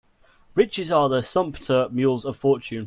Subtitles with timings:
[0.55, 2.79] Riches are the sumpter mules of fortune.